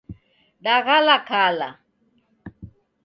[0.63, 1.69] Daghala kala